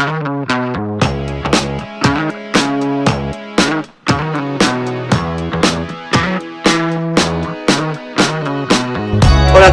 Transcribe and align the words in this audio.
Bye. 0.00 0.29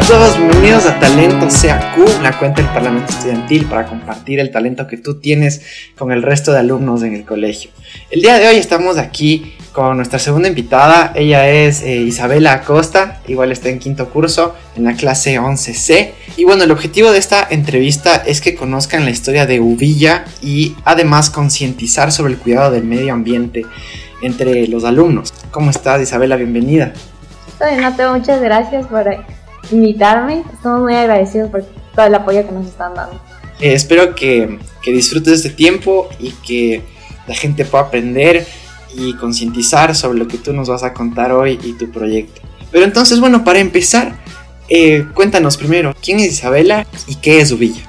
Todos, 0.08 0.38
bienvenidos 0.38 0.86
a 0.86 0.98
Talento 0.98 1.46
CAQ, 1.48 2.22
la 2.22 2.38
cuenta 2.38 2.62
del 2.62 2.72
Parlamento 2.72 3.12
Estudiantil 3.12 3.66
para 3.66 3.84
compartir 3.84 4.40
el 4.40 4.50
talento 4.50 4.86
que 4.86 4.96
tú 4.96 5.20
tienes 5.20 5.60
con 5.98 6.12
el 6.12 6.22
resto 6.22 6.50
de 6.50 6.60
alumnos 6.60 7.02
en 7.02 7.14
el 7.14 7.26
colegio. 7.26 7.70
El 8.10 8.22
día 8.22 8.38
de 8.38 8.48
hoy 8.48 8.56
estamos 8.56 8.96
aquí 8.96 9.54
con 9.72 9.98
nuestra 9.98 10.18
segunda 10.18 10.48
invitada, 10.48 11.12
ella 11.14 11.50
es 11.50 11.82
eh, 11.82 11.96
Isabela 11.96 12.54
Acosta, 12.54 13.20
igual 13.28 13.52
está 13.52 13.68
en 13.68 13.80
quinto 13.80 14.08
curso 14.08 14.54
en 14.76 14.84
la 14.84 14.94
clase 14.94 15.38
11C. 15.38 16.12
Y 16.38 16.44
bueno, 16.44 16.64
el 16.64 16.70
objetivo 16.70 17.12
de 17.12 17.18
esta 17.18 17.46
entrevista 17.50 18.16
es 18.16 18.40
que 18.40 18.54
conozcan 18.54 19.04
la 19.04 19.10
historia 19.10 19.44
de 19.44 19.60
Uvilla 19.60 20.24
y 20.40 20.74
además 20.86 21.28
concientizar 21.28 22.12
sobre 22.12 22.32
el 22.32 22.38
cuidado 22.38 22.70
del 22.70 22.84
medio 22.84 23.12
ambiente 23.12 23.66
entre 24.22 24.68
los 24.68 24.84
alumnos. 24.84 25.34
¿Cómo 25.50 25.68
estás 25.68 26.00
Isabela? 26.00 26.36
Bienvenida. 26.36 26.94
Soy 27.58 27.76
Mateo, 27.76 28.16
muchas 28.16 28.40
gracias 28.40 28.86
por 28.86 29.06
invitarme. 29.70 30.42
Estamos 30.52 30.80
muy 30.80 30.94
agradecidos 30.94 31.50
por 31.50 31.64
todo 31.94 32.06
el 32.06 32.14
apoyo 32.14 32.46
que 32.46 32.52
nos 32.52 32.66
están 32.66 32.94
dando. 32.94 33.20
Eh, 33.60 33.72
espero 33.72 34.14
que, 34.14 34.58
que 34.82 34.92
disfrutes 34.92 35.34
este 35.34 35.50
tiempo 35.50 36.08
y 36.18 36.30
que 36.30 36.82
la 37.26 37.34
gente 37.34 37.64
pueda 37.64 37.84
aprender 37.84 38.46
y 38.94 39.14
concientizar 39.14 39.94
sobre 39.94 40.18
lo 40.18 40.28
que 40.28 40.38
tú 40.38 40.52
nos 40.52 40.68
vas 40.68 40.82
a 40.82 40.92
contar 40.92 41.32
hoy 41.32 41.58
y 41.62 41.72
tu 41.74 41.90
proyecto. 41.90 42.40
Pero 42.70 42.84
entonces, 42.84 43.20
bueno, 43.20 43.44
para 43.44 43.58
empezar, 43.58 44.16
eh, 44.68 45.06
cuéntanos 45.14 45.56
primero, 45.56 45.94
¿quién 46.02 46.20
es 46.20 46.26
Isabela 46.26 46.86
y 47.06 47.16
qué 47.16 47.40
es 47.40 47.52
Uvilla? 47.52 47.82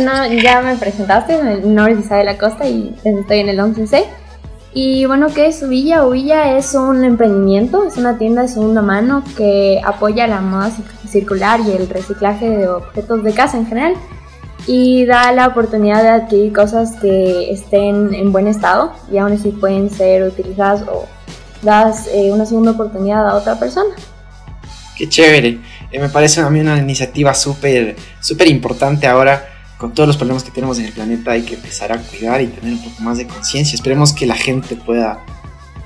No, 0.00 0.26
ya 0.32 0.60
me 0.60 0.76
presentaste, 0.76 1.40
mi 1.42 1.70
nombre 1.70 1.94
es 1.94 2.00
Isabela 2.00 2.36
Costa 2.36 2.68
y 2.68 2.94
estoy 3.04 3.38
en 3.38 3.48
el 3.48 3.58
11C. 3.58 4.04
Y 4.76 5.04
bueno, 5.04 5.28
¿qué 5.32 5.46
es 5.46 5.62
Uvilla? 5.62 6.04
Uvilla 6.04 6.58
es 6.58 6.74
un 6.74 7.04
emprendimiento, 7.04 7.86
es 7.86 7.96
una 7.96 8.18
tienda 8.18 8.42
de 8.42 8.48
segunda 8.48 8.82
mano 8.82 9.22
que 9.36 9.80
apoya 9.84 10.26
la 10.26 10.40
moda 10.40 10.72
circular 11.08 11.60
y 11.60 11.70
el 11.70 11.88
reciclaje 11.88 12.50
de 12.50 12.66
objetos 12.66 13.22
de 13.22 13.32
casa 13.32 13.56
en 13.56 13.68
general 13.68 13.94
y 14.66 15.06
da 15.06 15.30
la 15.30 15.46
oportunidad 15.46 16.02
de 16.02 16.08
adquirir 16.08 16.52
cosas 16.52 16.96
que 17.00 17.52
estén 17.52 18.12
en 18.14 18.32
buen 18.32 18.48
estado 18.48 18.92
y 19.12 19.18
aún 19.18 19.32
así 19.32 19.50
pueden 19.50 19.90
ser 19.90 20.24
utilizadas 20.24 20.82
o 20.88 21.06
das 21.62 22.08
eh, 22.12 22.32
una 22.32 22.44
segunda 22.44 22.72
oportunidad 22.72 23.28
a 23.28 23.36
otra 23.36 23.56
persona. 23.56 23.94
Qué 24.96 25.08
chévere, 25.08 25.60
eh, 25.92 26.00
me 26.00 26.08
parece 26.08 26.40
a 26.40 26.50
mí 26.50 26.58
una 26.58 26.78
iniciativa 26.78 27.32
súper 27.32 27.94
súper 28.18 28.48
importante 28.48 29.06
ahora 29.06 29.53
con 29.84 29.92
todos 29.92 30.06
los 30.06 30.16
problemas 30.16 30.42
que 30.42 30.50
tenemos 30.50 30.78
en 30.78 30.86
el 30.86 30.92
planeta 30.94 31.32
hay 31.32 31.42
que 31.42 31.56
empezar 31.56 31.92
a 31.92 31.98
cuidar 31.98 32.40
y 32.40 32.46
tener 32.46 32.72
un 32.72 32.82
poco 32.82 33.02
más 33.02 33.18
de 33.18 33.26
conciencia. 33.26 33.74
Esperemos 33.74 34.14
que 34.14 34.24
la 34.24 34.34
gente 34.34 34.76
pueda, 34.76 35.22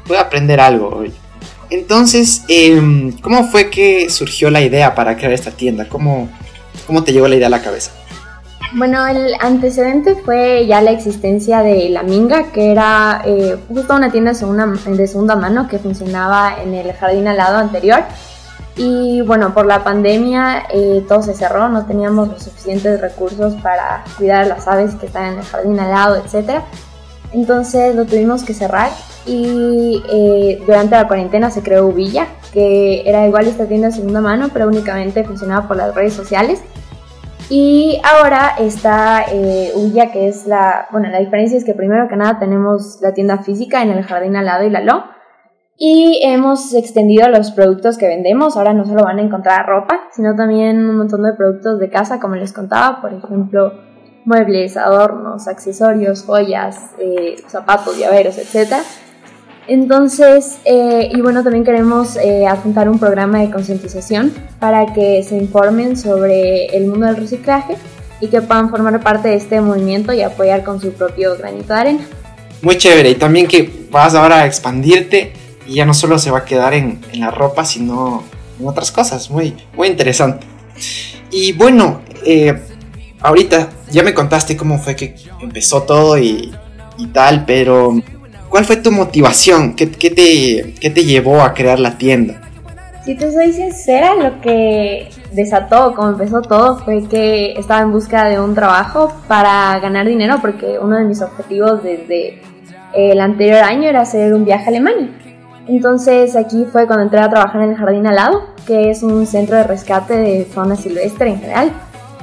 pueda 0.07 0.21
aprender 0.21 0.61
algo 0.61 0.89
hoy. 0.91 1.13
Entonces, 1.69 2.45
em, 2.47 3.11
¿cómo 3.19 3.51
fue 3.51 3.71
que 3.71 4.09
surgió 4.09 4.51
la 4.51 4.61
idea 4.61 4.95
para 4.95 5.17
crear 5.17 5.33
esta 5.33 5.51
tienda? 5.51 5.89
¿Cómo, 5.89 6.29
¿Cómo 6.87 7.03
te 7.03 7.13
llegó 7.13 7.27
la 7.27 7.35
idea 7.35 7.49
a 7.49 7.51
la 7.51 7.61
cabeza? 7.61 7.91
Bueno, 8.75 9.05
el 9.09 9.35
antecedente 9.41 10.15
fue 10.15 10.65
ya 10.69 10.81
la 10.81 10.93
existencia 10.93 11.65
de 11.65 11.89
La 11.89 12.05
Minga, 12.05 12.53
que 12.53 12.71
era 12.71 13.23
eh, 13.27 13.57
justo 13.67 13.97
una 13.97 14.13
tienda 14.13 14.33
segunda, 14.33 14.65
de 14.65 15.09
segunda 15.09 15.35
mano 15.35 15.67
que 15.67 15.81
funcionaba 15.81 16.63
en 16.63 16.73
el 16.73 16.93
jardín 16.93 17.27
al 17.27 17.37
lado 17.37 17.59
anterior 17.59 18.05
y 18.79 19.23
bueno, 19.23 19.53
por 19.55 19.67
la 19.67 19.83
pandemia 19.83 20.65
eh, 20.73 21.05
todo 21.09 21.21
se 21.23 21.35
cerró, 21.35 21.69
no 21.69 21.85
teníamos 21.87 22.29
los 22.29 22.45
suficientes 22.45 23.01
recursos 23.01 23.55
para 23.55 24.05
cuidar 24.17 24.45
a 24.45 24.47
las 24.47 24.69
aves 24.69 24.95
que 24.95 25.07
están 25.07 25.33
en 25.33 25.39
el 25.41 25.45
jardín 25.45 25.81
al 25.81 25.91
lado, 25.91 26.17
etc. 26.17 26.61
Entonces 27.33 27.97
lo 27.97 28.05
tuvimos 28.05 28.45
que 28.45 28.55
cerrar 28.55 28.91
y 29.27 30.01
eh, 30.09 30.63
durante 30.65 30.95
la 30.95 31.09
cuarentena 31.09 31.51
se 31.51 31.63
creó 31.63 31.87
Uvilla, 31.89 32.29
que 32.53 33.03
era 33.05 33.27
igual 33.27 33.49
esta 33.49 33.67
tienda 33.67 33.89
de 33.89 33.95
segunda 33.95 34.21
mano, 34.21 34.49
pero 34.53 34.69
únicamente 34.69 35.25
funcionaba 35.25 35.67
por 35.67 35.77
las 35.77 35.93
redes 35.95 36.15
sociales. 36.15 36.63
Y 37.51 38.01
ahora 38.05 38.55
está 38.59 39.25
eh, 39.33 39.73
Uvilla, 39.75 40.13
que 40.13 40.29
es 40.29 40.47
la, 40.47 40.87
bueno, 40.93 41.09
la 41.09 41.19
diferencia 41.19 41.59
es 41.59 41.65
que 41.65 41.75
primero 41.75 42.07
que 42.07 42.15
nada 42.15 42.39
tenemos 42.39 43.01
la 43.01 43.13
tienda 43.13 43.39
física 43.39 43.83
en 43.83 43.91
el 43.91 44.05
jardín 44.05 44.37
al 44.37 44.47
lado 44.47 44.65
y 44.65 44.71
la 44.71 44.81
LO 44.81 45.18
y 45.79 46.19
hemos 46.23 46.75
extendido 46.75 47.29
los 47.29 47.53
productos 47.53 47.99
que 47.99 48.07
vendemos. 48.09 48.57
Ahora 48.57 48.75
no 48.75 48.85
solo 48.85 49.05
van 49.05 49.21
a 49.21 49.23
encontrar 49.23 49.67
ropa, 49.67 50.09
sino 50.13 50.35
también 50.35 50.79
un 50.89 50.99
montón 50.99 51.23
de 51.23 51.33
productos 51.35 51.79
de 51.79 51.89
casa, 51.89 52.19
como 52.19 52.35
les 52.35 52.53
contaba, 52.53 53.01
por 53.01 53.13
ejemplo, 53.15 53.73
muebles, 54.25 54.77
adornos, 54.77 55.47
accesorios, 55.47 56.25
joyas, 56.25 56.91
eh, 56.99 57.37
zapatos, 57.47 57.97
llaveros, 57.97 58.37
etc. 58.39 58.75
Entonces, 59.69 60.59
eh, 60.65 61.11
y 61.13 61.21
bueno, 61.21 61.45
también 61.45 61.65
queremos 61.65 62.17
eh, 62.17 62.49
apuntar 62.49 62.89
un 62.89 62.99
programa 62.99 63.39
de 63.39 63.51
concientización 63.51 64.33
para 64.59 64.93
que 64.93 65.23
se 65.23 65.37
informen 65.37 65.97
sobre 65.97 66.77
el 66.77 66.89
mundo 66.89 67.07
del 67.07 67.17
reciclaje 67.17 67.77
y 68.21 68.27
que 68.27 68.41
puedan 68.43 68.69
formar 68.69 69.01
parte 69.01 69.29
de 69.29 69.37
este 69.37 69.61
movimiento 69.61 70.13
y 70.13 70.23
apoyar 70.23 70.65
con 70.65 70.81
su 70.81 70.93
propio 70.93 71.37
granito 71.37 71.73
de 71.73 71.79
arena. 71.79 72.01
Muy 72.63 72.77
chévere, 72.77 73.11
y 73.11 73.15
también 73.15 73.47
que 73.47 73.87
vas 73.93 74.17
ahora 74.17 74.41
a 74.41 74.47
expandirte 74.47 75.33
y 75.69 75.75
ya 75.75 75.85
no 75.85 75.93
solo 75.93 76.19
se 76.19 76.31
va 76.31 76.39
a 76.39 76.45
quedar 76.45 76.73
en, 76.73 76.99
la 77.13 77.31
ropa, 77.31 77.65
sino 77.65 78.25
en 78.59 78.67
otras 78.67 78.91
cosas. 78.91 79.31
Muy, 79.31 79.55
muy 79.77 79.89
interesante. 79.89 80.47
Y 81.31 81.53
bueno, 81.53 82.01
eh, 82.25 82.59
ahorita 83.21 83.69
ya 83.91 84.03
me 84.03 84.15
contaste 84.15 84.57
cómo 84.57 84.79
fue 84.79 84.97
que 84.97 85.15
empezó 85.41 85.83
todo 85.83 86.19
y, 86.19 86.53
tal, 87.13 87.45
pero 87.45 88.01
¿cuál 88.49 88.65
fue 88.65 88.77
tu 88.77 88.91
motivación? 88.91 89.77
¿Qué, 89.77 89.87
te, 89.87 90.75
¿Qué 90.81 90.91
te 90.91 91.05
llevó 91.05 91.43
a 91.43 91.53
crear 91.53 91.79
la 91.79 91.99
tienda? 91.99 92.41
Si 93.05 93.15
te 93.15 93.31
soy 93.31 93.53
sincera, 93.53 94.15
lo 94.15 94.41
que 94.41 95.11
desató, 95.33 95.95
como 95.95 96.09
empezó 96.09 96.43
todo, 96.43 96.79
fue 96.79 97.07
que 97.09 97.53
estaba 97.53 97.83
en 97.83 97.93
busca 97.93 98.25
de 98.25 98.41
un 98.41 98.55
trabajo 98.55 99.13
para 99.29 99.79
ganar 99.81 100.07
dinero, 100.07 100.39
porque 100.41 100.79
uno 100.81 100.97
de 100.97 101.05
mis 101.05 101.21
objetivos 101.23 101.83
desde 101.83 102.41
el 102.95 103.21
anterior 103.21 103.63
año 103.63 103.89
era 103.89 104.01
hacer 104.01 104.33
un 104.35 104.45
viaje 104.45 104.65
a 104.65 104.69
Alemania. 104.69 105.09
Entonces 105.69 106.35
aquí 106.35 106.65
fue 106.65 106.87
cuando 106.87 107.05
entré 107.05 107.21
a 107.21 107.29
trabajar 107.29 107.61
en 107.61 107.71
el 107.71 107.77
Jardín 107.77 108.07
Alado, 108.07 108.43
que 108.67 108.91
es 108.91 109.03
un 109.03 109.27
centro 109.27 109.57
de 109.57 109.65
rescate 109.65 110.15
de 110.15 110.45
fauna 110.47 110.77
silvestre 110.77 111.29
en 111.29 111.41
general, 111.41 111.73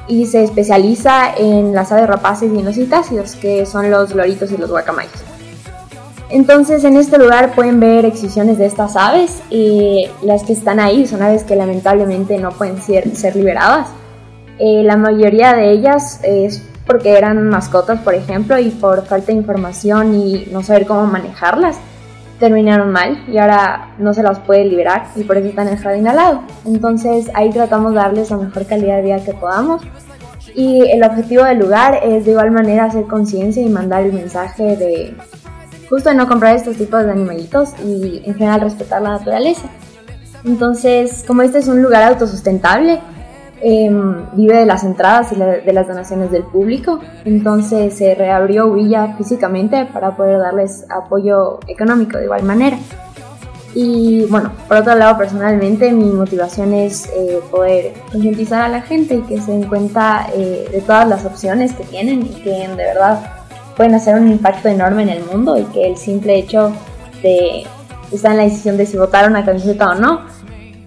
y 0.07 0.25
se 0.25 0.43
especializa 0.43 1.35
en 1.37 1.73
las 1.73 1.91
aves 1.91 2.07
rapaces 2.07 2.51
y 2.51 2.57
en 2.57 2.65
los 2.65 2.75
citácidos, 2.75 3.35
que 3.35 3.67
son 3.67 3.91
los 3.91 4.15
loritos 4.15 4.51
y 4.51 4.57
los 4.57 4.71
guacamayos. 4.71 5.23
Entonces 6.31 6.83
en 6.83 6.97
este 6.97 7.19
lugar 7.19 7.53
pueden 7.53 7.79
ver 7.79 8.03
exhibiciones 8.03 8.57
de 8.57 8.65
estas 8.65 8.95
aves 8.95 9.43
y 9.51 10.07
las 10.23 10.43
que 10.43 10.53
están 10.53 10.79
ahí 10.79 11.05
son 11.05 11.21
aves 11.21 11.43
que 11.43 11.55
lamentablemente 11.55 12.39
no 12.39 12.49
pueden 12.49 12.81
ser, 12.81 13.35
liberadas. 13.35 13.89
Eh, 14.57 14.81
la 14.83 14.97
mayoría 14.97 15.53
de 15.53 15.71
ellas 15.71 16.19
es 16.23 16.63
porque 16.87 17.15
eran 17.15 17.47
mascotas, 17.47 17.99
por 17.99 18.15
ejemplo, 18.15 18.57
y 18.57 18.71
por 18.71 19.05
falta 19.05 19.27
de 19.27 19.33
información 19.33 20.15
y 20.15 20.47
no 20.51 20.63
saber 20.63 20.87
cómo 20.87 21.05
manejarlas 21.05 21.77
terminaron 22.39 22.91
mal 22.91 23.23
y 23.27 23.37
ahora 23.37 23.93
no 23.97 24.13
se 24.13 24.23
las 24.23 24.39
puede 24.39 24.65
liberar 24.65 25.07
y 25.15 25.23
por 25.23 25.37
eso 25.37 25.47
están 25.47 25.67
en 25.67 25.77
jardín 25.77 26.07
al. 26.07 26.41
Entonces 26.65 27.29
ahí 27.33 27.49
tratamos 27.49 27.93
de 27.93 27.97
darles 27.97 28.29
la 28.31 28.37
mejor 28.37 28.65
calidad 28.65 28.97
de 28.97 29.01
vida 29.03 29.23
que 29.23 29.33
podamos 29.33 29.81
y 30.53 30.89
el 30.89 31.03
objetivo 31.03 31.43
del 31.43 31.59
lugar 31.59 31.99
es 32.03 32.25
de 32.25 32.31
igual 32.31 32.51
manera 32.51 32.85
hacer 32.85 33.05
conciencia 33.05 33.61
y 33.63 33.69
mandar 33.69 34.03
el 34.03 34.13
mensaje 34.13 34.75
de 34.77 35.15
justo 35.89 36.09
de 36.09 36.15
no 36.15 36.27
comprar 36.27 36.55
estos 36.55 36.77
tipos 36.77 37.03
de 37.03 37.11
animalitos 37.11 37.73
y 37.83 38.21
en 38.25 38.35
general 38.35 38.61
respetar 38.61 39.01
la 39.01 39.11
naturaleza. 39.11 39.69
Entonces, 40.43 41.23
como 41.25 41.41
este 41.41 41.59
es 41.59 41.67
un 41.67 41.81
lugar 41.81 42.03
autosustentable, 42.03 42.99
Em, 43.61 44.25
vive 44.33 44.57
de 44.57 44.65
las 44.65 44.83
entradas 44.83 45.31
y 45.31 45.35
de 45.35 45.73
las 45.73 45.87
donaciones 45.87 46.29
del 46.31 46.43
público. 46.43 46.99
Entonces 47.23 47.93
se 47.97 48.13
reabrió 48.13 48.71
Villa 48.73 49.15
físicamente 49.17 49.85
para 49.85 50.15
poder 50.15 50.39
darles 50.39 50.85
apoyo 50.89 51.59
económico 51.67 52.17
de 52.17 52.25
igual 52.25 52.43
manera. 52.43 52.77
Y 53.73 54.25
bueno, 54.25 54.51
por 54.67 54.77
otro 54.77 54.95
lado, 54.95 55.17
personalmente 55.17 55.91
mi 55.91 56.05
motivación 56.05 56.73
es 56.73 57.07
eh, 57.07 57.39
poder 57.51 57.93
concientizar 58.11 58.61
a 58.61 58.69
la 58.69 58.81
gente 58.81 59.15
y 59.15 59.21
que 59.23 59.41
se 59.41 59.51
den 59.51 59.67
cuenta 59.67 60.27
eh, 60.33 60.67
de 60.71 60.81
todas 60.81 61.07
las 61.07 61.25
opciones 61.25 61.73
que 61.73 61.83
tienen 61.83 62.21
y 62.21 62.29
que 62.41 62.67
de 62.67 62.75
verdad 62.75 63.19
pueden 63.75 63.93
hacer 63.95 64.15
un 64.15 64.29
impacto 64.29 64.69
enorme 64.69 65.03
en 65.03 65.09
el 65.09 65.25
mundo 65.25 65.57
y 65.57 65.63
que 65.65 65.87
el 65.87 65.97
simple 65.97 66.37
hecho 66.37 66.71
de 67.21 67.65
estar 68.11 68.31
en 68.31 68.37
la 68.37 68.43
decisión 68.43 68.77
de 68.77 68.85
si 68.85 68.97
votar 68.97 69.29
una 69.29 69.43
camiseta 69.43 69.89
o 69.89 69.95
no 69.95 70.21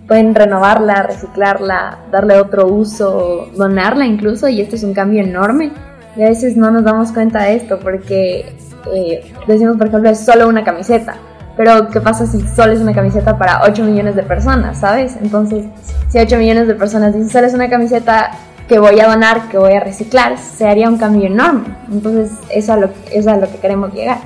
pueden 0.08 0.34
renovarla, 0.34 1.02
reciclarla, 1.02 1.98
darle 2.10 2.40
otro 2.40 2.66
uso, 2.66 3.50
donarla 3.54 4.06
incluso, 4.06 4.48
y 4.48 4.60
esto 4.60 4.74
es 4.74 4.82
un 4.82 4.94
cambio 4.94 5.22
enorme. 5.22 5.70
Y 6.16 6.22
a 6.22 6.28
veces 6.28 6.56
no 6.56 6.70
nos 6.70 6.82
damos 6.82 7.12
cuenta 7.12 7.44
de 7.44 7.54
esto 7.54 7.78
porque 7.78 8.56
eh, 8.92 9.32
decimos, 9.46 9.76
por 9.76 9.86
ejemplo, 9.86 10.10
es 10.10 10.18
solo 10.18 10.48
una 10.48 10.64
camiseta. 10.64 11.16
Pero, 11.56 11.88
¿qué 11.90 12.00
pasa 12.00 12.26
si 12.26 12.40
solo 12.40 12.72
es 12.72 12.80
una 12.80 12.94
camiseta 12.94 13.36
para 13.36 13.62
8 13.64 13.84
millones 13.84 14.16
de 14.16 14.22
personas, 14.22 14.80
sabes? 14.80 15.16
Entonces, 15.20 15.66
si 16.08 16.18
8 16.18 16.36
millones 16.38 16.68
de 16.68 16.74
personas 16.74 17.12
dicen 17.12 17.28
solo 17.28 17.46
es 17.46 17.54
una 17.54 17.68
camiseta, 17.68 18.30
que 18.68 18.78
voy 18.78 19.00
a 19.00 19.08
donar, 19.08 19.48
que 19.48 19.58
voy 19.58 19.72
a 19.72 19.80
reciclar, 19.80 20.38
se 20.38 20.68
haría 20.68 20.88
un 20.88 20.98
cambio 20.98 21.26
enorme. 21.26 21.74
Entonces, 21.90 22.30
eso 22.50 22.74
es 22.74 22.80
lo, 22.80 22.86
eso 22.86 22.94
es 23.10 23.26
a 23.26 23.36
lo 23.38 23.50
que 23.50 23.58
queremos 23.58 23.92
llegar. 23.94 24.18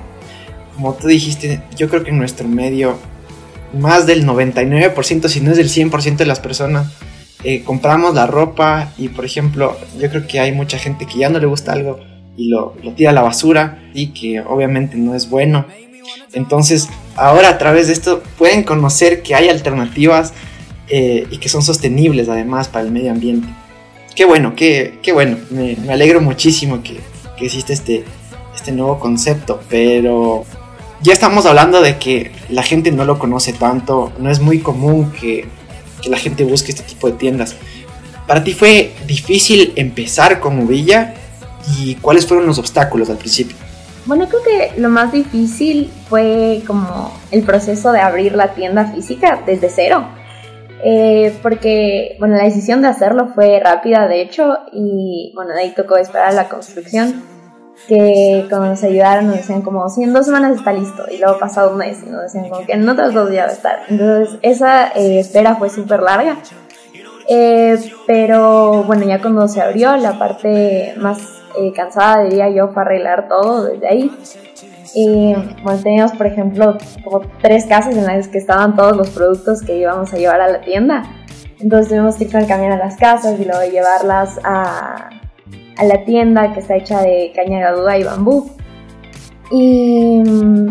Como 0.75 0.95
tú 0.95 1.07
dijiste, 1.07 1.63
yo 1.77 1.89
creo 1.89 2.03
que 2.03 2.11
en 2.11 2.19
nuestro 2.19 2.49
medio, 2.49 2.97
más 3.73 4.07
del 4.07 4.27
99%, 4.27 5.29
si 5.29 5.41
no 5.41 5.51
es 5.51 5.57
del 5.57 5.69
100% 5.69 6.17
de 6.17 6.27
las 6.27 6.41
personas, 6.41 6.93
eh, 7.45 7.63
compramos 7.65 8.15
la 8.15 8.27
ropa 8.27 8.93
y, 8.97 9.09
por 9.09 9.25
ejemplo, 9.25 9.77
yo 9.99 10.09
creo 10.11 10.27
que 10.27 10.41
hay 10.41 10.53
mucha 10.53 10.79
gente 10.79 11.07
que 11.07 11.19
ya 11.19 11.29
no 11.29 11.39
le 11.39 11.47
gusta 11.47 11.73
algo 11.73 11.99
y 12.37 12.49
lo, 12.49 12.77
lo 12.83 12.93
tira 12.93 13.11
a 13.11 13.13
la 13.13 13.23
basura 13.23 13.83
y 13.95 14.09
que 14.09 14.41
obviamente 14.41 14.97
no 14.97 15.15
es 15.15 15.29
bueno. 15.29 15.67
Entonces, 16.33 16.89
ahora 17.17 17.49
a 17.49 17.59
través 17.59 17.89
de 17.89 17.93
esto 17.95 18.23
pueden 18.39 18.63
conocer 18.63 19.23
que 19.23 19.35
hay 19.35 19.49
alternativas 19.49 20.33
eh, 20.89 21.27
y 21.31 21.39
que 21.39 21.49
son 21.49 21.63
sostenibles 21.63 22.29
además 22.29 22.69
para 22.69 22.85
el 22.85 22.93
medio 22.93 23.11
ambiente. 23.11 23.49
Qué 24.15 24.25
bueno, 24.25 24.55
qué, 24.55 24.99
qué 25.03 25.13
bueno. 25.13 25.39
Me, 25.51 25.77
me, 25.77 25.93
alegro 25.93 26.21
muchísimo 26.21 26.83
que, 26.83 27.01
que 27.37 27.47
existe 27.47 27.73
este, 27.73 28.05
este 28.55 28.73
nuevo 28.73 28.99
concepto, 28.99 29.61
pero 29.69 30.45
ya 31.03 31.13
estamos 31.13 31.47
hablando 31.47 31.81
de 31.81 31.99
que 31.99 32.33
la 32.49 32.63
gente 32.63 32.93
no 32.93 33.05
lo 33.05 33.19
conoce 33.19 33.53
tanto, 33.53 34.13
no 34.19 34.31
es 34.31 34.41
muy 34.41 34.61
común 34.61 35.13
que, 35.13 35.49
que 36.01 36.09
la 36.09 36.17
gente 36.17 36.45
busque 36.45 36.73
este 36.73 36.85
tipo 36.85 37.09
de 37.09 37.15
tiendas. 37.15 37.57
¿Para 38.27 38.45
ti 38.45 38.55
fue 38.55 38.93
difícil 39.07 39.73
empezar 39.77 40.41
con 40.41 40.59
Uvilla 40.61 41.15
y 41.77 41.97
cuáles 41.97 42.27
fueron 42.27 42.47
los 42.47 42.59
obstáculos 42.59 43.11
al 43.11 43.19
principio? 43.19 43.57
Bueno, 44.05 44.29
creo 44.29 44.43
que 44.43 44.81
lo 44.81 44.89
más 44.89 45.13
difícil 45.13 45.91
fue 46.09 46.63
como 46.67 47.13
el 47.31 47.43
proceso 47.43 47.93
de 47.93 48.01
abrir 48.01 48.35
la 48.35 48.55
tienda 48.55 48.87
física 48.93 49.43
desde 49.47 49.69
cero. 49.71 50.07
Eh, 50.85 51.37
porque, 51.43 52.17
bueno, 52.19 52.37
la 52.37 52.43
decisión 52.43 52.83
de 52.83 52.89
hacerlo 52.89 53.29
fue 53.35 53.61
rápida, 53.61 54.09
de 54.09 54.21
hecho, 54.21 54.59
y 54.73 55.31
bueno, 55.35 55.53
ahí 55.57 55.73
tocó 55.77 55.97
esperar 55.97 56.35
la 56.35 56.49
construcción, 56.49 57.23
que 57.89 58.47
cuando 58.49 58.69
nos 58.69 58.83
ayudaron 58.83 59.27
nos 59.27 59.37
decían 59.37 59.63
como, 59.63 59.89
si 59.89 60.03
en 60.03 60.13
dos 60.13 60.27
semanas 60.27 60.57
está 60.57 60.73
listo, 60.73 61.05
y 61.11 61.19
luego 61.19 61.39
pasado 61.39 61.73
un 61.73 61.79
mes 61.79 62.03
y 62.07 62.11
nos 62.11 62.23
decían 62.23 62.49
como 62.49 62.65
que 62.65 62.73
en 62.73 62.89
otros 62.89 63.15
dos 63.15 63.31
días 63.31 63.47
va 63.47 63.51
a 63.51 63.55
estar. 63.55 63.79
Entonces, 63.89 64.39
esa 64.43 64.89
eh, 64.89 65.21
espera 65.21 65.57
fue 65.57 65.71
súper 65.71 66.03
larga. 66.03 66.37
Eh, 67.29 67.79
pero 68.07 68.83
bueno, 68.85 69.05
ya 69.05 69.21
cuando 69.21 69.47
se 69.49 69.61
abrió, 69.61 69.97
la 69.97 70.19
parte 70.19 70.95
más 70.99 71.19
eh, 71.59 71.73
cansada, 71.73 72.25
diría 72.25 72.51
yo, 72.51 72.73
para 72.73 72.91
arreglar 72.91 73.29
todo 73.29 73.65
desde 73.65 73.89
ahí. 73.89 74.11
Y 74.95 75.35
bueno, 75.63 75.81
teníamos, 75.83 76.13
por 76.13 76.27
ejemplo, 76.27 76.77
como 77.03 77.23
tres 77.41 77.65
casas 77.67 77.97
en 77.97 78.05
las 78.05 78.29
que 78.29 78.39
estaban 78.39 78.77
todos 78.77 78.97
los 78.97 79.11
productos 79.11 79.63
que 79.63 79.77
íbamos 79.77 80.13
a 80.13 80.17
llevar 80.17 80.41
a 80.41 80.49
la 80.49 80.61
tienda. 80.61 81.05
Entonces 81.61 81.89
tuvimos 81.89 82.17
que 82.17 82.25
ir 82.25 82.33
con 82.33 82.41
el 82.41 82.49
camión 82.49 82.73
a 82.73 82.77
las 82.77 82.97
casas 82.97 83.39
y 83.39 83.45
luego 83.45 83.63
llevarlas 83.71 84.39
a, 84.45 85.22
a 85.77 85.85
la 85.85 86.05
tienda 86.05 86.53
que 86.53 86.61
está 86.61 86.77
hecha 86.77 87.03
de 87.03 87.33
caña 87.35 87.61
gadúa 87.61 87.99
y 87.99 88.05
bambú. 88.05 88.51
Y 89.51 90.19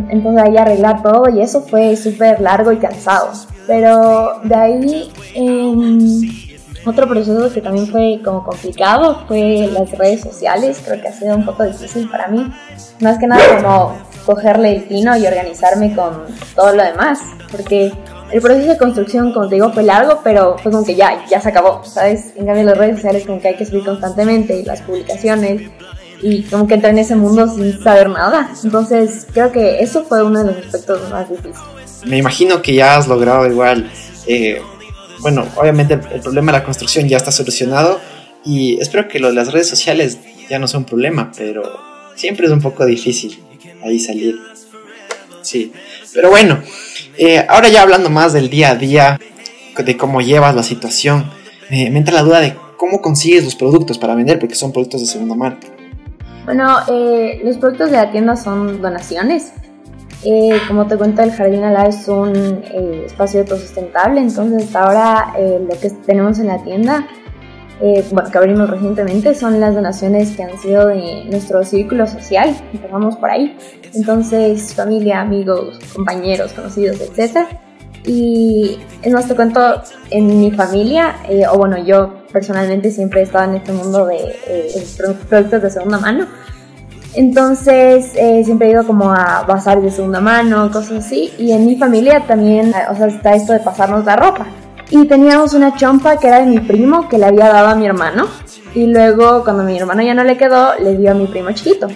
entonces 0.09 0.42
ahí 0.44 0.57
arreglar 0.57 1.03
todo 1.03 1.30
y 1.30 1.42
eso 1.42 1.62
fue 1.62 1.95
súper 1.95 2.42
largo 2.42 2.71
y 2.71 2.77
cansado. 2.77 3.31
Pero 3.68 4.39
de 4.44 4.56
ahí... 4.56 5.12
Eh, 5.36 6.48
otro 6.86 7.07
proceso 7.07 7.53
que 7.53 7.62
también 7.62 7.88
fue 7.88 8.19
como 8.24 8.44
complicado 8.44 9.24
fue 9.27 9.69
las 9.71 9.92
redes 9.92 10.21
sociales, 10.21 10.81
creo 10.83 11.00
que 11.00 11.09
ha 11.09 11.13
sido 11.13 11.36
un 11.36 11.45
poco 11.45 11.63
difícil 11.63 12.09
para 12.09 12.27
mí, 12.27 12.51
más 13.01 13.19
que 13.19 13.27
nada 13.27 13.44
como 13.57 13.98
cogerle 14.25 14.77
el 14.77 14.83
pino 14.83 15.15
y 15.15 15.25
organizarme 15.25 15.95
con 15.95 16.25
todo 16.56 16.74
lo 16.75 16.83
demás, 16.83 17.19
porque 17.51 17.92
el 18.31 18.42
proceso 18.42 18.69
de 18.69 18.78
construcción, 18.78 19.33
como 19.33 19.48
te 19.48 19.56
digo, 19.56 19.72
fue 19.72 19.83
largo, 19.83 20.22
pero 20.24 20.57
fue 20.57 20.72
como 20.72 20.86
que 20.86 20.95
ya, 20.95 21.25
ya 21.30 21.42
se 21.42 21.50
acabó, 21.50 21.83
¿sabes? 21.83 22.33
En 22.36 22.45
cambio 22.45 22.63
las 22.63 22.78
redes 22.78 22.95
sociales 22.95 23.25
como 23.25 23.42
que 23.42 23.50
hay 23.50 23.56
que 23.56 23.66
subir 23.66 23.83
constantemente 23.83 24.56
y 24.57 24.63
las 24.63 24.81
publicaciones 24.81 25.69
y 26.22 26.44
como 26.44 26.68
que 26.68 26.75
entrar 26.75 26.94
en 26.94 27.00
ese 27.00 27.16
mundo 27.16 27.48
sin 27.48 27.81
saber 27.83 28.10
nada. 28.10 28.51
Entonces 28.63 29.28
creo 29.33 29.51
que 29.51 29.81
eso 29.81 30.04
fue 30.04 30.24
uno 30.24 30.44
de 30.44 30.54
los 30.54 30.66
aspectos 30.66 31.10
más 31.10 31.30
difíciles. 31.30 31.60
Me 32.06 32.18
imagino 32.18 32.62
que 32.62 32.74
ya 32.74 32.98
has 32.98 33.07
logrado 33.07 33.48
igual 33.48 33.89
eh, 34.28 34.62
bueno, 35.22 35.48
obviamente 35.56 35.94
el, 35.94 36.22
problema 36.22 36.51
de 36.51 36.60
la 36.60 36.63
construcción 36.63 37.07
ya 37.07 37.18
está 37.18 37.31
solucionado 37.31 38.00
y 38.44 38.80
espero 38.80 39.07
que 39.07 39.19
lo 39.19 39.27
de 39.27 39.34
las 39.34 39.51
redes 39.51 39.69
sociales 39.69 40.18
ya 40.50 40.60
no 40.60 40.68
sea 40.68 40.80
un 40.80 40.86
problema, 40.86 41.31
pero 41.38 41.62
siempre 42.16 42.48
es 42.48 42.51
un 42.51 42.62
poco 42.62 42.86
difícil 42.86 43.39
ahí 43.84 44.00
salir. 44.00 44.39
Sí, 45.42 45.72
pero 46.13 46.30
bueno, 46.30 46.62
eh, 47.18 47.46
ahora 47.50 47.69
ya 47.69 47.81
hablando 47.81 48.10
más 48.10 48.34
del 48.34 48.50
día 48.50 48.72
a 48.72 48.75
día, 48.75 49.19
de 49.78 49.98
cómo 49.98 50.22
llevas 50.22 50.56
la 50.56 50.63
situación, 50.63 51.31
me 51.69 51.88
entra 51.88 52.13
la 52.13 52.24
duda 52.24 52.40
de 52.42 52.56
cómo 52.78 53.02
consigues 53.02 53.44
los 53.46 53.56
productos 53.56 53.98
para 53.98 54.16
vender, 54.16 54.40
porque 54.40 54.56
son 54.56 54.72
productos 54.72 55.02
de 55.02 55.08
segunda 55.08 55.36
mano. 55.36 55.58
Bueno, 56.46 56.78
eh, 56.88 57.40
los 57.44 57.58
productos 57.58 57.92
de 57.92 57.98
la 57.98 58.12
tienda 58.12 58.36
son 58.36 58.81
donaciones. 58.81 59.54
Eh, 60.24 60.60
como 60.68 60.88
te 60.88 60.98
cuento, 60.98 61.22
el 61.24 61.31
Jardín 61.31 61.63
Alá 61.63 61.86
es 61.86 62.08
un 62.08 62.36
eh, 62.36 63.04
espacio 63.06 63.42
autosustentable, 63.42 64.22
entonces 64.22 64.66
hasta 64.66 64.84
ahora 64.84 65.34
eh, 65.38 65.66
lo 65.68 65.80
que 65.80 65.90
tenemos 66.06 66.38
en 66.40 66.48
la 66.48 66.63
tienda, 66.63 67.08
bueno, 68.12 68.30
que 68.31 68.38
abrimos 68.38 68.69
recientemente, 68.69 69.33
son 69.33 69.60
las 69.60 69.75
donaciones 69.75 70.36
que 70.36 70.44
han 70.44 70.57
sido 70.60 70.88
de 70.88 71.25
nuestro 71.25 71.63
círculo 71.63 72.06
social, 72.06 72.56
empezamos 72.74 73.16
por 73.16 73.30
ahí, 73.30 73.57
entonces 73.94 74.74
familia, 74.75 75.22
amigos, 75.22 75.80
compañeros, 75.94 76.54
conocidos, 76.54 76.98
etc. 77.01 77.48
Y 78.06 78.78
es 79.01 79.13
más, 79.13 79.28
te 79.28 79.36
cuento, 79.36 79.81
en 80.10 80.39
mi 80.39 80.51
familia, 80.51 81.16
o 81.51 81.57
bueno, 81.57 81.78
yo 81.83 82.25
personalmente 82.31 82.92
siempre 82.92 83.22
he 83.22 83.24
estado 83.24 83.45
en 83.45 83.57
este 83.57 83.72
mundo 83.74 84.06
de 84.06 84.36
productos 85.27 85.62
de 85.62 85.69
segunda 85.69 86.00
mano, 86.00 86.27
entonces 87.13 88.13
eh, 88.16 88.42
siempre 88.45 88.68
he 88.68 88.72
ido 88.72 88.86
como 88.86 89.12
a 89.12 89.44
bazares 89.44 89.84
de 89.84 89.92
segunda 89.92 90.22
mano, 90.22 90.72
cosas 90.72 91.06
así. 91.06 91.34
Y 91.38 91.51
en 91.51 91.66
mi 91.66 91.75
familia 91.75 92.25
también, 92.25 92.74
o 92.89 92.95
sea, 92.95 93.07
está 93.07 93.36
esto 93.36 93.54
de 93.54 93.60
pasarnos 93.60 94.06
la 94.06 94.16
ropa. 94.16 94.48
Y 94.92 95.06
teníamos 95.06 95.54
una 95.54 95.74
chompa 95.76 96.18
que 96.18 96.28
era 96.28 96.40
de 96.40 96.46
mi 96.48 96.60
primo 96.60 97.08
que 97.08 97.18
le 97.18 97.26
había 97.26 97.48
dado 97.48 97.70
a 97.70 97.76
mi 97.76 97.86
hermano. 97.86 98.28
Y 98.76 98.88
luego 98.88 99.44
cuando 99.46 99.64
mi 99.64 99.80
hermano 99.80 100.02
ya 100.02 100.14
no 100.14 100.26
le 100.26 100.36
quedó, 100.36 100.76
le 100.76 100.98
dio 100.98 101.12
a 101.12 101.14
mi 101.14 101.28
primo 101.28 101.52
chiquito. 101.54 101.88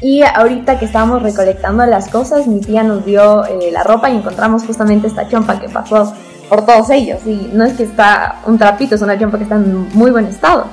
Y 0.00 0.22
ahorita 0.22 0.78
que 0.78 0.86
estábamos 0.86 1.22
recolectando 1.22 1.84
las 1.84 2.08
cosas, 2.08 2.46
mi 2.46 2.60
tía 2.60 2.82
nos 2.82 3.04
dio 3.04 3.44
eh, 3.44 3.70
la 3.70 3.82
ropa 3.82 4.08
y 4.08 4.16
encontramos 4.16 4.64
justamente 4.64 5.08
esta 5.08 5.28
chompa 5.28 5.60
que 5.60 5.68
pasó 5.68 6.14
por 6.48 6.64
todos 6.64 6.88
ellos. 6.88 7.20
Y 7.26 7.50
no 7.52 7.64
es 7.64 7.74
que 7.74 7.82
está 7.82 8.36
un 8.46 8.56
trapito, 8.56 8.94
es 8.94 9.02
una 9.02 9.18
chompa 9.18 9.36
que 9.36 9.44
está 9.44 9.56
en 9.56 9.88
muy 9.92 10.10
buen 10.10 10.24
estado. 10.24 10.64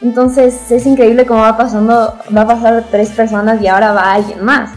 Entonces 0.00 0.70
es 0.70 0.86
increíble 0.86 1.26
cómo 1.26 1.40
va 1.40 1.58
pasando, 1.58 2.14
va 2.34 2.40
a 2.40 2.46
pasar 2.46 2.84
tres 2.90 3.10
personas 3.10 3.60
y 3.60 3.66
ahora 3.66 3.92
va 3.92 4.12
alguien 4.12 4.42
más. 4.42 4.70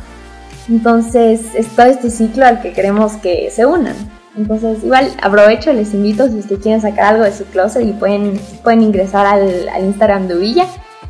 Entonces 0.67 1.55
es 1.55 1.67
todo 1.69 1.85
este 1.85 2.09
ciclo 2.09 2.45
al 2.45 2.61
que 2.61 2.73
queremos 2.73 3.13
que 3.13 3.49
se 3.51 3.65
unan. 3.65 4.16
Entonces 4.37 4.83
igual 4.83 5.11
aprovecho, 5.21 5.73
les 5.73 5.93
invito 5.93 6.27
si 6.27 6.35
ustedes 6.35 6.61
quieren 6.61 6.81
sacar 6.81 7.15
algo 7.15 7.23
de 7.23 7.33
su 7.33 7.45
closet 7.45 7.83
y 7.85 7.93
pueden, 7.93 8.39
pueden 8.63 8.83
ingresar 8.83 9.25
al, 9.25 9.67
Instagram 9.81 10.27
de 10.27 10.37
Uvilla 10.37 10.67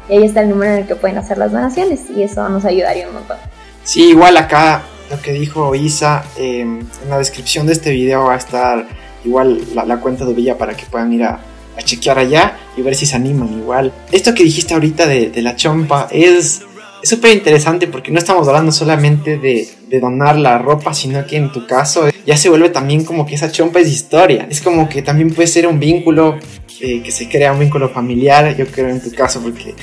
y 0.10 0.14
ahí 0.14 0.24
está 0.24 0.42
el 0.42 0.50
número 0.50 0.72
en 0.72 0.80
el 0.80 0.88
que 0.88 0.96
pueden 0.96 1.18
hacer 1.18 1.38
las 1.38 1.52
donaciones 1.52 2.04
y 2.16 2.24
eso 2.24 2.48
nos 2.48 2.64
ayudaría 2.64 3.08
un 3.08 3.16
montón. 3.16 3.38
Sí, 3.84 4.10
igual 4.10 4.38
acá 4.38 4.84
lo 5.12 5.22
que 5.22 5.34
dijo 5.34 5.76
Isa, 5.76 6.24
em, 6.38 6.80
en 6.80 7.10
la 7.10 7.18
descripción 7.18 7.68
de 7.68 7.74
este 7.74 7.92
video 7.92 8.26
va 8.26 8.36
a 8.36 8.38
estar 8.38 8.88
igual 9.26 9.62
la, 9.76 9.84
la 9.84 9.98
cuenta 9.98 10.24
de 10.24 10.32
Uvilla 10.32 10.58
para 10.58 10.76
que 10.76 10.86
puedan 10.86 11.12
ir 11.12 11.24
a, 11.24 11.40
a 11.78 11.82
chequear 11.82 12.20
allá 12.20 12.58
y 12.78 12.82
ver 12.82 12.96
si 12.96 13.06
se 13.06 13.18
animan 13.18 13.54
igual. 13.54 13.92
Esto 14.12 14.34
que 14.34 14.44
dijiste 14.44 14.74
ahorita 14.74 15.06
de, 15.06 15.30
de 15.30 15.42
la 15.42 15.56
chompa 15.58 16.08
es 16.12 16.62
súper 17.04 17.32
interesante 17.32 17.88
porque 17.88 18.12
no 18.12 18.20
estamos 18.20 18.48
hablando 18.48 18.72
solamente 18.72 19.38
de, 19.38 19.68
de, 19.88 20.00
donar 20.00 20.38
la 20.38 20.58
ropa, 20.58 20.94
sino 20.94 21.26
que 21.26 21.38
en 21.38 21.52
tu 21.52 21.68
caso 21.68 22.08
ya 22.26 22.38
se 22.38 22.50
vuelve 22.50 22.70
también 22.70 23.06
como 23.06 23.26
que 23.26 23.36
esa 23.36 23.52
chompa 23.52 23.80
es 23.80 23.90
historia. 23.90 24.48
Es 24.50 24.62
como 24.62 24.90
que 24.90 25.02
también 25.02 25.34
puede 25.34 25.48
ser 25.48 25.68
un 25.68 25.80
vínculo, 25.80 26.38
eh, 26.82 27.02
que 27.02 27.12
se 27.12 27.30
crea 27.30 27.54
un 27.54 27.60
vínculo 27.60 27.90
familiar, 27.90 28.56
yo 28.56 28.68
creo 28.68 28.90
en 28.90 29.02
tu 29.02 29.12
caso, 29.12 29.42
porque 29.42 29.76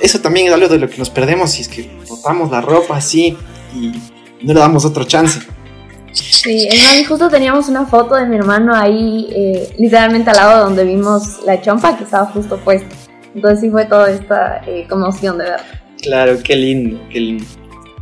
eso 0.00 0.20
también 0.20 0.48
es 0.48 0.52
algo 0.52 0.68
de 0.68 0.78
lo 0.78 0.88
que 0.88 0.98
nos 0.98 1.10
perdemos 1.10 1.52
si 1.52 1.62
es 1.62 1.68
que 1.68 1.88
botamos 2.08 2.50
la 2.50 2.60
ropa 2.60 2.96
así 2.96 3.36
y 3.74 3.92
no 4.42 4.52
le 4.54 4.60
damos 4.60 4.84
otro 4.84 5.04
chance. 5.04 5.40
Sí, 6.12 6.68
es 6.70 6.80
más, 6.80 7.08
justo 7.08 7.28
teníamos 7.28 7.68
una 7.68 7.86
foto 7.86 8.14
de 8.14 8.26
mi 8.26 8.36
hermano 8.36 8.72
ahí, 8.74 9.28
eh, 9.34 9.74
literalmente 9.78 10.30
al 10.30 10.36
lado 10.36 10.64
donde 10.64 10.84
vimos 10.84 11.40
la 11.44 11.60
chompa 11.60 11.96
que 11.96 12.04
estaba 12.04 12.26
justo 12.26 12.56
puesta. 12.58 12.94
Entonces 13.34 13.60
sí 13.60 13.70
fue 13.70 13.84
toda 13.86 14.10
esta 14.10 14.62
eh, 14.66 14.86
conmoción 14.88 15.38
de 15.38 15.44
ver. 15.44 15.83
Claro, 16.04 16.38
qué 16.42 16.56
lindo. 16.56 17.00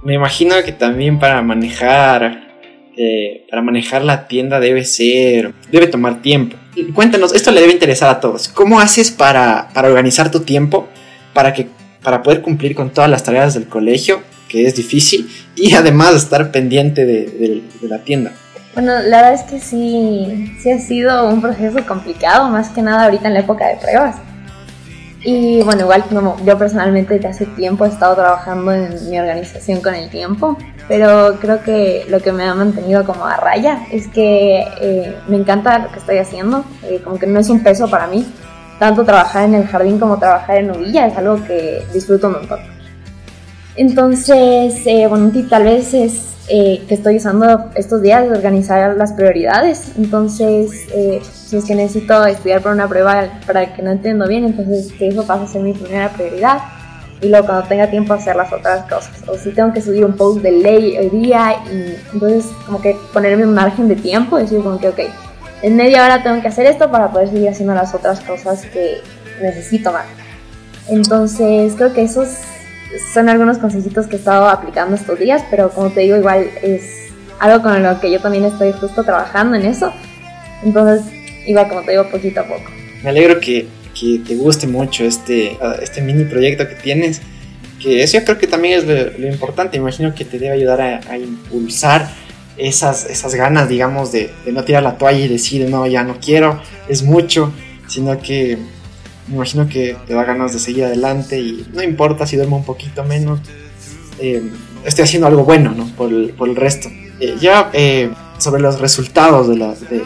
Me 0.02 0.14
imagino 0.14 0.56
que 0.64 0.73
también 0.73 1.18
para 1.18 1.40
manejar, 1.42 2.49
eh, 2.97 3.47
para 3.49 3.62
manejar 3.62 4.04
la 4.04 4.26
tienda 4.26 4.61
debe 4.61 4.85
ser, 4.85 5.54
debe 5.71 5.87
tomar 5.87 6.21
tiempo. 6.21 6.56
Cuéntanos, 6.94 7.35
esto 7.35 7.50
le 7.50 7.61
debe 7.61 7.73
interesar 7.73 8.11
a 8.11 8.21
todos. 8.21 8.49
¿Cómo 8.49 8.80
haces 8.80 9.11
para, 9.11 9.68
para 9.73 9.88
organizar 9.88 10.30
tu 10.30 10.40
tiempo 10.40 10.88
para 11.32 11.52
que 11.52 11.68
para 12.02 12.23
poder 12.23 12.42
cumplir 12.42 12.75
con 12.75 12.90
todas 12.90 13.09
las 13.09 13.23
tareas 13.23 13.54
del 13.54 13.68
colegio 13.68 14.23
que 14.52 14.66
es 14.66 14.76
difícil, 14.76 15.30
y 15.56 15.75
además 15.75 16.14
estar 16.14 16.50
pendiente 16.50 17.06
de, 17.06 17.62
la 17.80 17.99
tienda. 18.00 18.32
Bueno, 18.75 18.92
la 19.00 19.23
verdad 19.23 19.32
es 19.32 19.42
que 19.42 19.59
sí, 19.59 20.52
sí 20.61 20.71
ha 20.71 20.78
sido 20.78 21.28
un 21.30 21.40
proceso 21.40 21.85
complicado, 21.87 22.49
más 22.50 22.68
que 22.68 22.82
nada 22.82 23.06
ahorita 23.06 23.28
en 23.28 23.35
la 23.35 23.40
época 23.40 23.66
de 23.66 23.76
pruebas. 23.76 24.16
Y 25.25 25.62
bueno, 25.62 25.83
igual 25.83 26.05
como 26.05 26.37
yo 26.45 26.59
personalmente 26.59 27.14
desde 27.14 27.29
hace 27.29 27.47
tiempo 27.47 27.85
he 27.85 27.88
estado 27.88 28.17
trabajando 28.17 28.73
en 28.73 29.09
mi 29.09 29.19
organización 29.21 29.81
con 29.81 29.95
el 29.95 30.11
tiempo, 30.11 30.59
pero 30.88 31.38
creo 31.41 31.62
que 31.62 32.05
lo 32.09 32.19
que 32.21 32.33
me 32.33 32.45
ha 32.45 32.55
mantenido 32.55 33.05
como 33.05 33.25
a 33.25 33.37
raya 33.37 33.87
es 33.93 34.09
que 34.09 34.64
eh, 34.81 35.17
me 35.29 35.37
encanta 35.37 35.79
lo 35.79 35.93
que 35.93 36.00
estoy 36.00 36.19
haciendo, 36.19 36.64
eh, 36.83 37.00
como 37.05 37.19
que 37.19 37.29
no 37.29 37.38
es 37.38 37.49
un 37.50 37.62
peso 37.62 37.88
para 37.88 38.09
mí, 38.09 38.26
tanto 38.81 39.05
trabajar 39.05 39.45
en 39.45 39.55
el 39.55 39.67
jardín 39.69 40.00
como 40.00 40.19
trabajar 40.19 40.57
en 40.57 40.73
Uvilla 40.73 41.07
es 41.07 41.17
algo 41.17 41.37
que 41.45 41.85
disfruto 41.95 42.26
un 42.26 42.33
montón. 42.33 42.59
Entonces, 43.76 44.83
eh, 44.87 45.07
bueno, 45.07 45.26
un 45.26 45.33
tip 45.33 45.49
tal 45.49 45.62
vez 45.62 45.95
es 45.95 46.32
que 46.49 46.94
estoy 46.94 47.16
usando 47.16 47.70
estos 47.75 48.02
días 48.02 48.28
de 48.28 48.37
organizar 48.37 48.96
las 48.96 49.12
prioridades. 49.12 49.92
Entonces, 49.96 50.87
si 51.46 51.56
es 51.56 51.64
que 51.64 51.75
necesito 51.75 52.25
estudiar 52.26 52.62
para 52.62 52.75
una 52.75 52.88
prueba 52.88 53.28
para 53.46 53.75
que 53.75 53.82
no 53.82 53.90
entiendo 53.90 54.26
bien, 54.26 54.44
entonces 54.44 54.92
que 54.92 55.08
eso 55.08 55.26
pase 55.26 55.44
a 55.44 55.46
ser 55.49 55.62
mi 55.62 55.72
primera 55.72 56.08
prioridad 56.11 56.58
y 57.20 57.28
luego 57.28 57.46
cuando 57.46 57.68
tenga 57.68 57.88
tiempo 57.88 58.14
hacer 58.14 58.34
las 58.34 58.52
otras 58.52 58.82
cosas. 58.90 59.12
O 59.28 59.38
si 59.38 59.50
tengo 59.52 59.72
que 59.72 59.80
subir 59.80 60.04
un 60.04 60.16
post 60.16 60.42
de 60.42 60.50
ley 60.50 60.99
hoy 60.99 61.08
día 61.11 61.54
y 61.72 61.96
entonces 62.12 62.46
como 62.66 62.80
que 62.80 62.96
ponerme 63.12 63.44
un 63.46 63.54
margen 63.54 63.87
de 63.88 63.94
tiempo, 63.94 64.38
decir 64.38 64.61
como 64.62 64.78
que 64.78 64.88
ok, 64.88 65.00
en 65.62 65.76
media 65.76 66.04
hora 66.04 66.22
tengo 66.22 66.42
que 66.42 66.49
hacer 66.49 66.66
esto 66.66 66.90
para 66.90 67.12
poder 67.12 67.28
seguir 67.28 67.49
haciendo 67.49 67.75
las 67.75 67.94
otras 67.94 68.18
cosas 68.20 68.66
que 68.66 69.00
necesito 69.40 69.92
más. 69.92 70.06
Entonces 70.88 71.75
creo 71.76 71.92
que 71.92 72.02
esos 72.02 72.28
son 73.12 73.28
algunos 73.28 73.58
consejitos 73.58 74.06
que 74.06 74.16
he 74.16 74.18
estado 74.18 74.49
aplicando 74.49 74.96
estos 74.96 75.18
días, 75.18 75.42
pero 75.50 75.70
como 75.70 75.90
te 75.90 76.00
digo, 76.00 76.16
igual 76.16 76.49
es 76.62 77.11
algo 77.38 77.62
con 77.62 77.82
lo 77.82 78.00
que 78.00 78.11
yo 78.11 78.20
también 78.20 78.44
estoy 78.44 78.72
justo 78.72 79.04
trabajando 79.04 79.56
en 79.56 79.66
eso. 79.66 79.92
Entonces, 80.62 81.06
igual 81.46 81.68
como 81.68 81.82
te 81.82 81.92
digo, 81.92 82.08
poquito 82.11 82.40
a 82.40 82.44
poco. 82.44 82.70
Me 83.02 83.11
alegro 83.11 83.40
que 83.40 83.66
que 83.99 84.20
te 84.26 84.34
guste 84.37 84.66
mucho 84.66 85.04
este, 85.04 85.56
ah, 85.61 85.76
este 85.80 86.00
mini 86.02 86.25
proyecto 86.25 86.68
que 86.68 86.75
tienes. 86.75 87.20
Que 87.80 88.02
eso 88.02 88.18
yo 88.18 88.25
creo 88.25 88.38
que 88.38 88.46
también 88.46 88.78
es 88.78 89.18
lo, 89.18 89.26
importante. 89.28 89.76
Imagino 89.76 90.14
que 90.14 90.25
te 90.25 90.38
debe 90.38 90.54
ayudar 90.54 90.80
a, 90.80 91.18
impulsar 91.18 92.08
esas, 92.56 93.06
esas 93.06 93.34
ganas, 93.34 93.68
digamos, 93.68 94.12
de, 94.12 94.30
de, 94.44 94.52
no 94.52 94.64
tirar 94.64 94.82
la 94.82 94.96
toalla 94.99 95.18
y 95.18 95.28
decir, 95.28 95.68
no, 95.68 95.87
ya 95.87 96.04
no 96.04 96.18
quiero, 96.20 96.61
es 96.88 97.02
mucho, 97.02 97.52
sino 97.88 98.20
que 98.20 98.58
me 99.29 99.37
imagino 99.37 99.69
que 99.69 99.97
te 100.07 100.14
da 100.14 100.25
ganas 100.25 100.52
de 100.52 100.59
seguir 100.59 100.85
adelante 100.85 101.38
y 101.38 101.67
no 101.73 101.83
importa 101.83 102.26
si 102.26 102.37
duermo 102.37 102.57
un 102.57 102.64
poquito 102.64 103.05
menos, 103.05 103.41
eh, 104.19 104.43
estoy 104.85 105.05
haciendo 105.05 105.26
algo 105.26 105.45
bueno, 105.45 105.73
¿no? 105.73 105.87
Por 105.97 106.11
el, 106.11 106.31
por 106.31 106.49
el 106.49 106.57
resto. 106.57 106.88
Eh, 107.21 107.37
ya 107.41 107.71
eh, 107.73 108.11
sobre 108.38 108.62
los 108.62 108.81
resultados 108.81 109.49
de, 109.49 109.57
la, 109.57 109.75
de, 109.75 110.02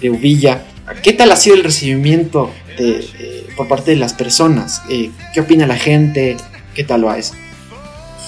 de 0.00 0.10
Uvilla, 0.10 0.64
¿qué 1.02 1.12
tal 1.12 1.32
ha 1.32 1.36
sido 1.36 1.56
el 1.56 1.64
recibimiento 1.64 2.50
eh, 2.78 3.46
por 3.56 3.68
parte 3.68 3.92
de 3.92 3.96
las 3.96 4.14
personas? 4.14 4.82
Eh, 4.88 5.10
¿Qué 5.32 5.40
opina 5.40 5.66
la 5.66 5.76
gente? 5.76 6.36
¿Qué 6.74 6.84
tal 6.84 7.06
va 7.06 7.18
eso? 7.18 7.34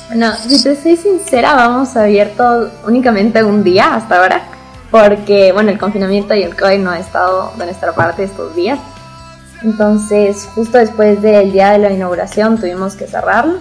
Bueno, 0.08 0.32
si 0.36 0.62
te 0.62 0.74
soy 0.74 0.96
sincera, 0.96 1.54
vamos 1.54 1.96
abierto 1.96 2.70
únicamente 2.84 3.44
un 3.44 3.62
día 3.62 3.94
hasta 3.94 4.18
ahora, 4.20 4.42
porque 4.90 5.52
bueno, 5.52 5.70
el 5.70 5.78
confinamiento 5.78 6.34
y 6.34 6.42
el 6.42 6.56
COVID 6.56 6.78
no 6.78 6.90
ha 6.90 6.98
estado 6.98 7.52
de 7.56 7.66
nuestra 7.66 7.94
parte 7.94 8.24
estos 8.24 8.56
días. 8.56 8.80
Entonces, 9.62 10.48
justo 10.54 10.78
después 10.78 11.20
del 11.20 11.52
día 11.52 11.72
de 11.72 11.78
la 11.78 11.92
inauguración 11.92 12.58
tuvimos 12.58 12.96
que 12.96 13.06
cerrarlo. 13.06 13.58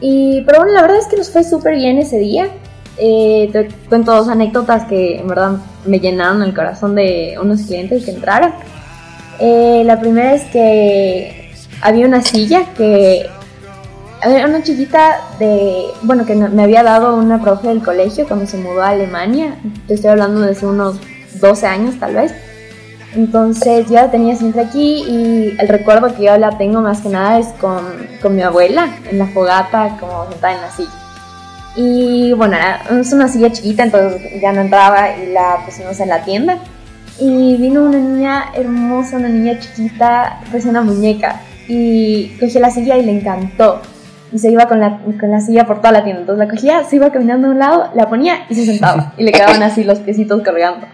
Y, 0.00 0.42
pero 0.42 0.58
bueno, 0.58 0.72
la 0.72 0.82
verdad 0.82 0.98
es 0.98 1.06
que 1.06 1.16
nos 1.16 1.30
fue 1.30 1.44
súper 1.44 1.76
bien 1.76 1.98
ese 1.98 2.18
día. 2.18 2.48
Eh, 2.96 3.48
te 3.52 3.68
cuento 3.88 4.14
dos 4.14 4.28
anécdotas 4.28 4.84
que 4.84 5.18
en 5.18 5.26
verdad 5.26 5.58
me 5.84 5.98
llenaron 5.98 6.42
el 6.42 6.54
corazón 6.54 6.94
de 6.94 7.36
unos 7.40 7.62
clientes 7.62 8.04
que 8.04 8.12
entraron. 8.12 8.52
Eh, 9.40 9.82
la 9.84 10.00
primera 10.00 10.34
es 10.34 10.44
que 10.44 11.52
había 11.80 12.06
una 12.06 12.22
silla 12.22 12.72
que 12.76 13.26
era 14.22 14.46
una 14.46 14.62
chiquita 14.62 15.20
de, 15.38 15.86
bueno, 16.02 16.24
que 16.24 16.34
me 16.34 16.62
había 16.62 16.82
dado 16.82 17.16
una 17.16 17.42
profe 17.42 17.68
del 17.68 17.82
colegio 17.82 18.26
cuando 18.26 18.46
se 18.46 18.56
mudó 18.56 18.82
a 18.82 18.90
Alemania. 18.90 19.56
Te 19.86 19.94
estoy 19.94 20.10
hablando 20.10 20.40
de 20.40 20.52
hace 20.52 20.66
unos 20.66 20.98
12 21.40 21.66
años 21.66 21.98
tal 21.98 22.14
vez. 22.14 22.34
Entonces 23.14 23.86
yo 23.88 23.94
la 23.94 24.10
tenía 24.10 24.34
siempre 24.36 24.62
aquí 24.62 25.04
y 25.08 25.56
el 25.58 25.68
recuerdo 25.68 26.14
que 26.14 26.24
yo 26.24 26.36
la 26.36 26.58
tengo 26.58 26.80
más 26.80 27.00
que 27.00 27.08
nada 27.08 27.38
es 27.38 27.48
con, 27.60 27.84
con 28.20 28.34
mi 28.34 28.42
abuela 28.42 28.88
en 29.10 29.18
la 29.18 29.26
fogata, 29.26 29.96
como 30.00 30.28
sentada 30.30 30.54
en 30.54 30.60
la 30.60 30.70
silla. 30.70 30.90
Y 31.76 32.32
bueno, 32.32 32.56
es 33.00 33.12
una 33.12 33.28
silla 33.28 33.50
chiquita, 33.52 33.84
entonces 33.84 34.40
ya 34.40 34.52
no 34.52 34.62
entraba 34.62 35.16
y 35.16 35.32
la 35.32 35.58
pusimos 35.64 35.98
en 36.00 36.08
la 36.08 36.24
tienda 36.24 36.58
y 37.20 37.56
vino 37.56 37.82
una 37.82 37.98
niña 37.98 38.46
hermosa, 38.54 39.16
una 39.16 39.28
niña 39.28 39.58
chiquita, 39.58 40.40
pues 40.50 40.64
una 40.64 40.82
muñeca, 40.82 41.40
y 41.68 42.36
cogí 42.40 42.58
la 42.58 42.70
silla 42.70 42.96
y 42.96 43.04
le 43.04 43.12
encantó. 43.12 43.80
Y 44.32 44.38
se 44.38 44.50
iba 44.50 44.66
con 44.66 44.80
la, 44.80 44.98
con 45.20 45.30
la 45.30 45.40
silla 45.40 45.64
por 45.64 45.78
toda 45.78 45.92
la 45.92 46.02
tienda. 46.02 46.22
Entonces 46.22 46.44
la 46.46 46.52
cogía, 46.52 46.84
se 46.84 46.96
iba 46.96 47.12
caminando 47.12 47.48
a 47.48 47.50
un 47.52 47.58
lado, 47.58 47.90
la 47.94 48.08
ponía 48.08 48.46
y 48.48 48.54
se 48.56 48.66
sentaba. 48.66 49.12
Y 49.16 49.22
le 49.22 49.30
quedaban 49.30 49.62
así 49.62 49.84
los 49.84 50.00
piecitos 50.00 50.42
cargando. 50.42 50.86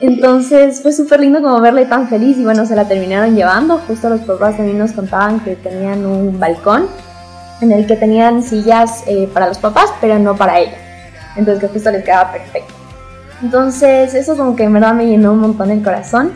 Entonces 0.00 0.80
fue 0.80 0.92
súper 0.92 1.20
lindo 1.20 1.42
como 1.42 1.60
verle 1.60 1.84
tan 1.84 2.08
feliz 2.08 2.38
y 2.38 2.44
bueno, 2.44 2.64
se 2.64 2.74
la 2.74 2.88
terminaron 2.88 3.36
llevando. 3.36 3.78
Justo 3.86 4.08
los 4.08 4.20
papás 4.20 4.56
también 4.56 4.78
nos 4.78 4.92
contaban 4.92 5.40
que 5.40 5.56
tenían 5.56 6.06
un 6.06 6.40
balcón 6.40 6.86
en 7.60 7.72
el 7.72 7.86
que 7.86 7.96
tenían 7.96 8.42
sillas 8.42 9.04
eh, 9.06 9.28
para 9.32 9.46
los 9.46 9.58
papás, 9.58 9.92
pero 10.00 10.18
no 10.18 10.34
para 10.36 10.58
ella. 10.58 10.76
Entonces 11.36 11.60
que 11.60 11.68
justo 11.68 11.90
les 11.90 12.02
quedaba 12.02 12.32
perfecto. 12.32 12.72
Entonces, 13.42 14.14
eso 14.14 14.36
como 14.36 14.56
que 14.56 14.64
en 14.64 14.72
verdad 14.72 14.94
me 14.94 15.06
llenó 15.06 15.32
un 15.32 15.40
montón 15.40 15.70
el 15.70 15.82
corazón, 15.82 16.32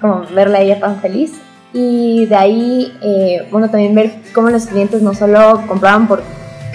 como 0.00 0.24
verla 0.34 0.58
a 0.58 0.60
ella 0.60 0.80
tan 0.80 1.00
feliz. 1.00 1.32
Y 1.72 2.26
de 2.26 2.36
ahí, 2.36 2.96
eh, 3.02 3.48
bueno, 3.50 3.68
también 3.68 3.94
ver 3.94 4.12
cómo 4.32 4.50
los 4.50 4.66
clientes 4.66 5.02
no 5.02 5.14
solo 5.14 5.64
compraban 5.66 6.06
porque 6.06 6.24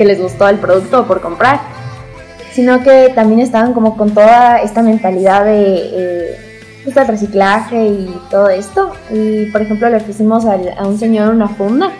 les 0.03 0.21
gustó 0.21 0.49
el 0.49 0.57
producto 0.57 1.01
o 1.01 1.05
por 1.05 1.21
comprar, 1.21 1.61
sino 2.51 2.83
que 2.83 3.11
también 3.15 3.39
estaban 3.39 3.73
como 3.73 3.95
con 3.97 4.13
toda 4.13 4.61
esta 4.61 4.81
mentalidad 4.81 5.45
de 5.45 5.75
eh, 5.93 6.37
pues, 6.83 7.07
reciclaje 7.07 7.85
y 7.85 8.21
todo 8.29 8.49
esto. 8.49 8.91
Y 9.11 9.45
por 9.47 9.61
ejemplo, 9.61 9.89
le 9.89 9.97
ofrecimos 9.97 10.45
a 10.45 10.85
un 10.85 10.97
señor 10.97 11.33
una 11.33 11.47
funda 11.47 11.91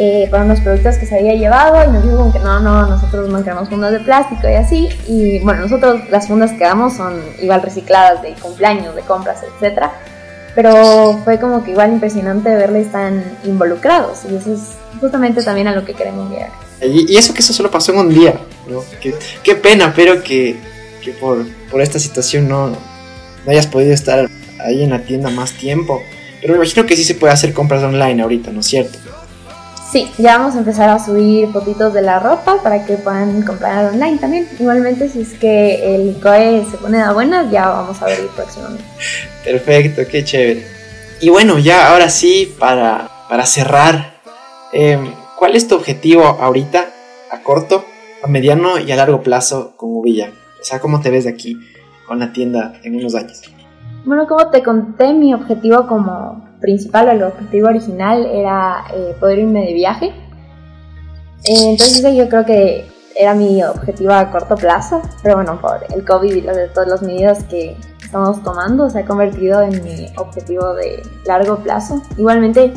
eh, 0.00 0.28
para 0.30 0.44
unos 0.44 0.60
productos 0.60 0.96
que 0.96 1.06
se 1.06 1.18
había 1.18 1.34
llevado 1.34 1.82
y 1.90 1.92
nos 1.92 2.04
dijo 2.04 2.32
que 2.32 2.38
no, 2.38 2.60
no, 2.60 2.86
nosotros 2.86 3.28
no 3.30 3.42
queremos 3.42 3.68
fundas 3.68 3.90
de 3.90 3.98
plástico 3.98 4.48
y 4.48 4.54
así. 4.54 4.88
Y 5.08 5.40
bueno, 5.40 5.62
nosotros 5.62 6.08
las 6.10 6.28
fundas 6.28 6.52
que 6.52 6.64
damos 6.64 6.94
son 6.94 7.20
igual 7.40 7.62
recicladas 7.62 8.22
de 8.22 8.34
cumpleaños, 8.34 8.94
de 8.94 9.02
compras, 9.02 9.42
etc. 9.42 9.86
Pero 10.54 11.18
fue 11.24 11.40
como 11.40 11.64
que 11.64 11.72
igual 11.72 11.92
impresionante 11.92 12.54
verles 12.54 12.92
tan 12.92 13.24
involucrados 13.44 14.24
y 14.30 14.36
eso 14.36 14.54
es 14.54 14.76
justamente 15.00 15.42
también 15.42 15.66
a 15.66 15.72
lo 15.74 15.84
que 15.84 15.94
queremos 15.94 16.30
llegar. 16.30 16.67
Y, 16.82 17.16
eso 17.16 17.34
que 17.34 17.40
eso 17.40 17.52
solo 17.52 17.70
pasó 17.70 17.92
en 17.92 17.98
un 17.98 18.14
día, 18.14 18.40
¿no? 18.68 18.84
Qué, 19.00 19.14
qué 19.42 19.54
pena, 19.54 19.92
pero 19.94 20.22
que, 20.22 20.56
que 21.02 21.12
por, 21.12 21.44
por, 21.70 21.80
esta 21.80 21.98
situación 21.98 22.48
no, 22.48 22.68
no 22.68 23.50
hayas 23.50 23.66
podido 23.66 23.92
estar 23.92 24.28
ahí 24.60 24.82
en 24.82 24.90
la 24.90 25.02
tienda 25.02 25.30
más 25.30 25.52
tiempo. 25.52 26.02
Pero 26.40 26.52
me 26.52 26.58
imagino 26.58 26.86
que 26.86 26.96
sí 26.96 27.04
se 27.04 27.14
puede 27.14 27.32
hacer 27.32 27.52
compras 27.52 27.82
online 27.82 28.22
ahorita, 28.22 28.52
¿no 28.52 28.60
es 28.60 28.66
cierto? 28.66 28.98
Sí, 29.90 30.10
ya 30.18 30.36
vamos 30.36 30.54
a 30.54 30.58
empezar 30.58 30.90
a 30.90 31.02
subir 31.02 31.50
fotitos 31.50 31.94
de 31.94 32.02
la 32.02 32.20
ropa 32.20 32.62
para 32.62 32.84
que 32.84 32.96
puedan 32.96 33.40
comprar 33.42 33.86
online 33.86 34.18
también. 34.18 34.46
Igualmente, 34.58 35.08
si 35.08 35.22
es 35.22 35.30
que 35.30 35.94
el 35.94 36.20
COE 36.20 36.66
se 36.70 36.76
pone 36.76 37.00
a 37.00 37.12
buenas, 37.12 37.50
ya 37.50 37.68
vamos 37.68 38.00
a 38.02 38.04
ver 38.04 38.20
el 38.20 38.26
próximamente. 38.26 38.84
Perfecto, 39.44 40.02
qué 40.10 40.22
chévere. 40.22 40.66
Y 41.22 41.30
bueno, 41.30 41.58
ya 41.58 41.90
ahora 41.90 42.10
sí, 42.10 42.54
para, 42.58 43.10
para 43.30 43.46
cerrar, 43.46 44.20
em, 44.74 45.10
¿cuál 45.38 45.54
es 45.54 45.68
tu 45.68 45.76
objetivo 45.76 46.24
ahorita, 46.24 46.86
a 47.30 47.42
corto, 47.42 47.84
a 48.22 48.26
mediano 48.26 48.78
y 48.78 48.90
a 48.90 48.96
largo 48.96 49.22
plazo 49.22 49.74
con 49.76 49.90
Uvilla? 49.90 50.32
O 50.60 50.64
sea, 50.64 50.80
¿cómo 50.80 51.00
te 51.00 51.10
ves 51.10 51.24
de 51.24 51.30
aquí 51.30 51.56
con 52.06 52.18
la 52.18 52.32
tienda 52.32 52.74
en 52.82 52.96
unos 52.96 53.14
años? 53.14 53.42
Bueno, 54.04 54.26
como 54.26 54.50
te 54.50 54.62
conté, 54.62 55.14
mi 55.14 55.32
objetivo 55.34 55.86
como 55.86 56.44
principal 56.60 57.08
o 57.08 57.10
el 57.12 57.22
objetivo 57.22 57.68
original 57.68 58.26
era 58.26 58.84
eh, 58.92 59.16
poder 59.20 59.38
irme 59.38 59.66
de 59.66 59.74
viaje. 59.74 60.06
Eh, 61.44 61.70
entonces 61.70 62.16
yo 62.16 62.28
creo 62.28 62.44
que 62.44 62.86
era 63.14 63.34
mi 63.34 63.62
objetivo 63.62 64.12
a 64.12 64.30
corto 64.30 64.56
plazo, 64.56 65.02
pero 65.22 65.36
bueno, 65.36 65.60
por 65.60 65.84
el 65.94 66.04
COVID 66.04 66.34
y 66.34 66.40
de 66.40 66.68
todas 66.68 66.88
las 66.88 67.02
medidas 67.02 67.44
que 67.44 67.76
estamos 68.02 68.42
tomando 68.42 68.88
se 68.88 69.00
ha 69.00 69.04
convertido 69.04 69.60
en 69.62 69.82
mi 69.82 70.06
objetivo 70.16 70.74
de 70.74 71.02
largo 71.26 71.56
plazo. 71.58 72.02
Igualmente, 72.16 72.72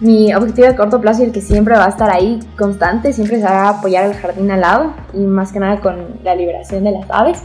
mi 0.00 0.34
objetivo 0.34 0.66
de 0.66 0.76
corto 0.76 1.00
plazo 1.00 1.22
y 1.22 1.26
el 1.26 1.32
que 1.32 1.40
siempre 1.40 1.76
va 1.76 1.86
a 1.86 1.88
estar 1.88 2.10
ahí 2.10 2.40
constante, 2.58 3.12
siempre 3.12 3.38
será 3.38 3.68
apoyar 3.68 4.04
el 4.04 4.14
jardín 4.14 4.50
al 4.50 4.60
lado 4.60 4.94
y 5.12 5.18
más 5.18 5.52
que 5.52 5.60
nada 5.60 5.80
con 5.80 6.20
la 6.24 6.34
liberación 6.34 6.84
de 6.84 6.92
las 6.92 7.06
aves. 7.10 7.40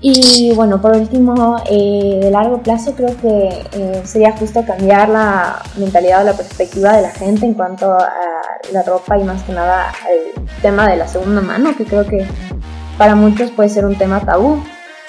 Y 0.00 0.52
bueno, 0.54 0.80
por 0.80 0.96
último, 0.96 1.60
eh, 1.68 2.20
de 2.22 2.30
largo 2.30 2.62
plazo 2.62 2.94
creo 2.94 3.16
que 3.20 3.66
eh, 3.72 4.02
sería 4.04 4.30
justo 4.36 4.64
cambiar 4.64 5.08
la 5.08 5.60
mentalidad 5.76 6.22
o 6.22 6.24
la 6.24 6.34
perspectiva 6.34 6.92
de 6.92 7.02
la 7.02 7.10
gente 7.10 7.46
en 7.46 7.54
cuanto 7.54 7.92
a 7.94 8.12
la 8.72 8.82
ropa 8.84 9.18
y 9.18 9.24
más 9.24 9.42
que 9.42 9.52
nada 9.52 9.88
al 9.88 10.60
tema 10.62 10.88
de 10.88 10.96
la 10.96 11.08
segunda 11.08 11.40
mano, 11.40 11.76
que 11.76 11.84
creo 11.84 12.06
que 12.06 12.24
para 12.96 13.16
muchos 13.16 13.50
puede 13.50 13.70
ser 13.70 13.86
un 13.86 13.96
tema 13.96 14.20
tabú. 14.20 14.62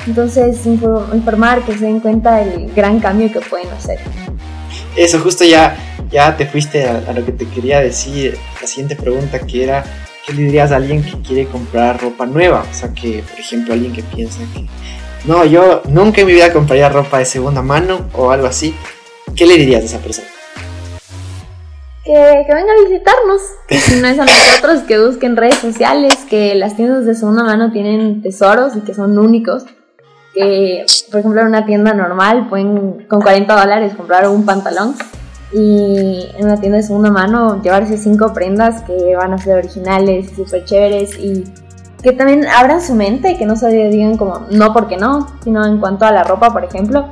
Entonces, 0.07 0.65
informar 0.65 1.61
que 1.65 1.77
se 1.77 1.85
den 1.85 1.99
cuenta 1.99 2.37
del 2.37 2.73
gran 2.73 2.99
cambio 2.99 3.31
que 3.31 3.41
pueden 3.41 3.69
hacer. 3.69 3.99
Eso, 4.95 5.19
justo 5.19 5.45
ya 5.45 5.75
ya 6.11 6.35
te 6.35 6.45
fuiste 6.45 6.87
a, 6.87 7.13
lo 7.13 7.25
que 7.25 7.31
te 7.31 7.47
quería 7.47 7.79
decir, 7.79 8.37
la 8.61 8.67
siguiente 8.67 8.95
pregunta 8.95 9.39
que 9.39 9.63
era, 9.63 9.83
¿qué 10.25 10.33
le 10.33 10.43
dirías 10.43 10.71
a 10.71 10.77
alguien 10.77 11.03
que 11.03 11.13
quiere 11.21 11.45
comprar 11.45 12.01
ropa 12.01 12.25
nueva? 12.25 12.65
O 12.69 12.73
sea, 12.73 12.93
que, 12.93 13.23
por 13.29 13.39
ejemplo, 13.39 13.73
alguien 13.73 13.93
que 13.93 14.03
piensa 14.03 14.39
que, 14.53 14.65
no, 15.25 15.45
yo 15.45 15.81
nunca 15.89 16.21
en 16.21 16.27
mi 16.27 16.33
vida 16.33 16.51
compraría 16.51 16.89
ropa 16.89 17.19
de 17.19 17.25
segunda 17.25 17.61
mano 17.61 18.07
o 18.13 18.31
algo 18.31 18.47
así. 18.47 18.73
¿Qué 19.35 19.45
le 19.45 19.55
dirías 19.55 19.83
a 19.83 19.85
esa 19.85 19.99
persona? 19.99 20.27
Que, 22.03 22.13
que 22.47 22.53
venga 22.55 22.73
a 22.73 22.89
visitarnos. 22.89 23.41
Si 23.69 24.01
no 24.01 24.07
es 24.07 24.17
a 24.17 24.25
nosotros, 24.25 24.81
que 24.87 24.99
busquen 24.99 25.35
redes 25.35 25.57
sociales, 25.57 26.15
que 26.29 26.55
las 26.55 26.75
tiendas 26.75 27.05
de 27.05 27.13
segunda 27.13 27.43
mano 27.43 27.71
tienen 27.71 28.21
tesoros 28.21 28.75
y 28.75 28.81
que 28.81 28.93
son 28.93 29.17
únicos 29.19 29.65
que, 30.33 30.85
por 31.11 31.19
ejemplo, 31.19 31.41
en 31.41 31.47
una 31.47 31.65
tienda 31.65 31.93
normal 31.93 32.47
pueden 32.49 33.05
con 33.07 33.21
40 33.21 33.59
dólares 33.59 33.93
comprar 33.95 34.27
un 34.29 34.45
pantalón 34.45 34.95
y 35.51 36.29
en 36.37 36.45
una 36.45 36.59
tienda 36.59 36.77
de 36.77 36.83
segunda 36.83 37.09
mano 37.09 37.61
llevarse 37.61 37.97
cinco 37.97 38.33
prendas 38.33 38.83
que 38.83 39.15
van 39.15 39.33
a 39.33 39.37
ser 39.37 39.57
originales, 39.57 40.31
súper 40.35 40.65
chéveres 40.65 41.17
y 41.17 41.43
que 42.03 42.13
también 42.13 42.45
abran 42.47 42.81
su 42.81 42.93
mente, 42.93 43.37
que 43.37 43.45
no 43.45 43.55
se 43.55 43.69
digan 43.89 44.17
como 44.17 44.47
no 44.51 44.73
porque 44.73 44.97
no, 44.97 45.27
sino 45.43 45.65
en 45.65 45.79
cuanto 45.79 46.05
a 46.05 46.11
la 46.11 46.23
ropa, 46.23 46.51
por 46.53 46.63
ejemplo, 46.63 47.09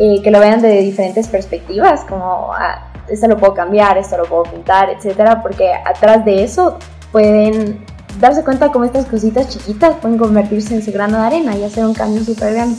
eh, 0.00 0.20
que 0.22 0.30
lo 0.30 0.38
vean 0.38 0.60
de 0.60 0.80
diferentes 0.82 1.28
perspectivas, 1.28 2.02
como 2.04 2.52
ah, 2.52 2.92
esto 3.08 3.26
lo 3.26 3.36
puedo 3.36 3.54
cambiar, 3.54 3.98
esto 3.98 4.16
lo 4.16 4.24
puedo 4.24 4.44
pintar, 4.44 4.90
etcétera, 4.90 5.42
porque 5.42 5.72
atrás 5.72 6.24
de 6.24 6.44
eso 6.44 6.78
pueden 7.10 7.84
darse 8.20 8.44
cuenta 8.44 8.70
como 8.70 8.84
estas 8.84 9.06
cositas 9.06 9.48
chiquitas 9.48 9.96
pueden 9.96 10.18
convertirse 10.18 10.74
en 10.74 10.84
su 10.84 10.92
grano 10.92 11.18
de 11.18 11.26
arena 11.26 11.56
y 11.56 11.64
hacer 11.64 11.84
un 11.84 11.94
cambio 11.94 12.22
súper 12.22 12.54
grande. 12.54 12.76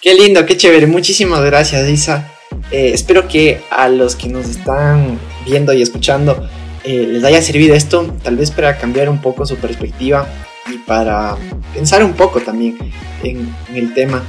Qué 0.00 0.14
lindo, 0.14 0.46
qué 0.46 0.56
chévere. 0.56 0.86
Muchísimas 0.86 1.44
gracias, 1.44 1.88
Isa. 1.88 2.35
Eh, 2.70 2.90
espero 2.92 3.28
que 3.28 3.62
a 3.70 3.88
los 3.88 4.16
que 4.16 4.28
nos 4.28 4.48
están 4.48 5.18
viendo 5.44 5.72
y 5.72 5.82
escuchando 5.82 6.48
eh, 6.84 7.06
les 7.08 7.24
haya 7.24 7.42
servido 7.42 7.74
esto, 7.74 8.14
tal 8.22 8.36
vez 8.36 8.50
para 8.50 8.78
cambiar 8.78 9.08
un 9.08 9.20
poco 9.20 9.46
su 9.46 9.56
perspectiva 9.56 10.26
y 10.72 10.78
para 10.78 11.36
pensar 11.74 12.02
un 12.02 12.14
poco 12.14 12.40
también 12.40 12.76
en, 13.22 13.54
el 13.74 13.94
tema 13.94 14.22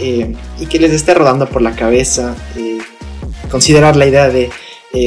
eh, 0.00 0.34
y 0.58 0.66
que 0.66 0.78
les 0.78 0.92
esté 0.92 1.14
rodando 1.14 1.48
por 1.48 1.62
la 1.62 1.72
cabeza, 1.74 2.34
considerar 3.50 3.96
la 3.96 4.06
idea 4.06 4.28
de 4.28 4.50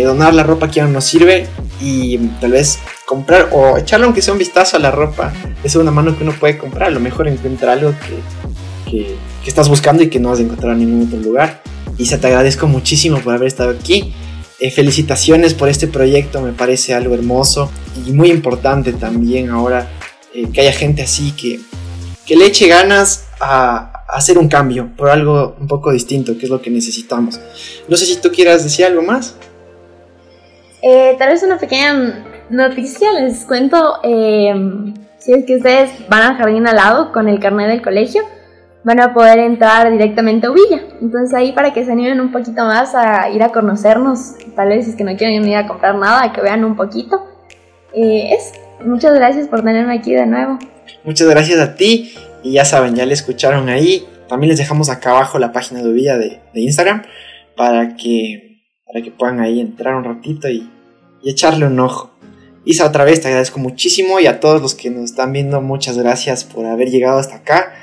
donar 0.04 0.34
la 0.34 0.44
ropa 0.44 0.68
que 0.68 0.76
ya 0.76 0.86
no 0.86 0.92
nos 0.92 1.06
sirve 1.06 1.48
y 1.80 2.18
tal 2.40 2.52
vez 2.52 2.80
comprar 3.06 3.50
o 3.54 3.78
echarle 3.78 4.06
aunque 4.06 4.22
sea 4.22 4.34
un 4.34 4.40
vistazo 4.40 4.76
a 4.76 4.80
la 4.80 4.92
ropa 4.92 5.34
es 5.64 5.76
una 5.76 5.92
mano 5.92 6.16
que 6.18 6.24
uno 6.24 6.34
puede 6.34 6.58
comprar. 6.58 6.90
A 6.90 6.92
lo 6.92 7.00
mejor 7.00 7.28
encuentra 7.28 7.74
algo 7.74 7.94
que, 8.86 8.92
que, 8.92 9.16
estás 9.46 9.70
buscando 9.70 10.04
y 10.04 10.10
que 10.10 10.20
no 10.20 10.32
has 10.32 10.40
encontrado 10.40 10.74
en 10.74 10.80
ningún 10.80 11.08
otro 11.08 11.20
lugar. 11.20 11.62
Isa, 11.98 12.20
te 12.20 12.28
agradezco 12.28 12.68
muchísimo 12.68 13.20
por 13.20 13.34
haber 13.34 13.48
estado 13.48 13.72
aquí. 13.72 14.14
Eh, 14.60 14.72
felicitaciones 14.72 15.54
por 15.54 15.70
este 15.70 15.88
proyecto, 15.88 16.42
me 16.42 16.52
parece 16.52 16.94
algo 16.94 17.14
hermoso 17.14 17.70
y 18.06 18.12
muy 18.12 18.32
importante 18.32 18.92
también 18.94 19.50
ahora 19.50 19.88
eh, 20.34 20.48
que 20.52 20.62
haya 20.62 20.74
gente 20.74 21.04
así 21.04 21.32
que, 21.32 21.60
que 22.26 22.36
le 22.36 22.46
eche 22.46 22.68
ganas 22.68 23.28
a, 23.40 24.04
a, 24.08 24.18
hacer 24.18 24.38
un 24.40 24.48
cambio 24.48 24.90
por 24.98 25.10
algo 25.10 25.56
un 25.60 25.68
poco 25.68 25.92
distinto, 25.92 26.38
que 26.38 26.46
es 26.46 26.50
lo 26.50 26.62
que 26.62 26.72
necesitamos. 26.72 27.40
No 27.88 27.98
sé 27.98 28.06
si 28.06 28.16
tú 28.18 28.32
quieras 28.32 28.64
decir 28.64 28.86
algo 28.86 29.04
más. 29.04 29.36
Eh, 30.82 31.16
tal 31.18 31.30
vez 31.30 31.44
una 31.44 31.58
pequeña 31.58 32.26
noticia, 32.50 33.12
les 33.14 33.46
cuento, 33.46 34.00
eh, 34.04 34.54
si 35.20 35.34
es 35.34 35.46
que 35.46 35.58
ustedes 35.58 35.92
van 36.10 36.22
al 36.22 36.38
jardín 36.38 36.68
al 36.68 36.76
lado 36.76 37.12
con 37.12 37.28
el 37.28 37.40
carnet 37.40 37.68
del 37.68 37.82
colegio, 37.82 38.24
van 38.84 39.00
a 39.00 39.14
poder 39.14 39.40
entrar 39.40 39.92
directamente 39.92 40.48
a 40.48 40.52
Uvilla. 40.52 40.82
Entonces 41.02 41.34
ahí 41.34 41.52
para 41.52 41.74
que 41.74 41.84
se 41.84 41.92
animen 41.92 42.20
un 42.22 42.32
poquito 42.32 42.64
más 42.64 42.96
a 42.96 43.30
ir 43.30 43.44
a 43.44 43.50
conocernos, 43.50 44.36
tal 44.56 44.70
vez 44.70 44.86
si 44.86 44.92
es 44.92 44.98
que 44.98 45.04
no 45.04 45.16
quieren 45.16 45.48
ir 45.48 45.56
a 45.56 45.68
comprar 45.68 45.96
nada, 45.96 46.32
que 46.32 46.42
vean 46.42 46.64
un 46.64 46.76
poquito. 46.76 47.26
Eh, 47.94 48.34
es, 48.34 48.54
muchas 48.86 49.14
gracias 49.14 49.48
por 49.48 49.64
tenerme 49.64 49.96
aquí 49.96 50.14
de 50.14 50.26
nuevo. 50.26 50.60
Muchas 51.04 51.28
gracias 51.28 51.60
a 51.60 51.76
ti 51.76 52.14
y 52.44 52.54
ya 52.54 52.66
saben, 52.66 52.96
ya 52.96 53.06
le 53.06 53.14
escucharon 53.14 53.70
ahí. 53.70 54.08
También 54.30 54.50
les 54.50 54.58
dejamos 54.58 54.90
acá 54.90 55.12
abajo 55.12 55.40
la 55.40 55.52
página 55.52 55.82
de 55.82 55.90
Uvilla 55.90 56.18
de, 56.18 56.42
de 56.54 56.62
Instagram 56.62 57.04
para 57.56 57.96
que, 57.96 58.62
para 58.86 59.02
que 59.02 59.12
puedan 59.12 59.40
ahí 59.40 59.60
entrar 59.60 59.96
un 59.96 60.04
ratito 60.04 60.48
y, 60.50 60.70
y 61.22 61.30
echarle 61.30 61.66
un 61.66 61.80
ojo. 61.80 62.12
Isa, 62.66 62.86
otra 62.86 63.06
vez 63.06 63.22
te 63.22 63.30
agradezco 63.30 63.60
muchísimo 63.60 64.20
y 64.20 64.28
a 64.28 64.42
todos 64.42 64.62
los 64.62 64.76
que 64.76 64.90
nos 64.90 65.06
están 65.06 65.32
viendo, 65.32 65.62
muchas 65.62 65.98
gracias 65.98 66.44
por 66.44 66.66
haber 66.66 66.90
llegado 66.90 67.18
hasta 67.18 67.38
acá. 67.38 67.74